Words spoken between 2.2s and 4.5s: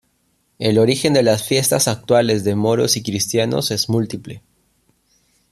de Moros y Cristianos es múltiple.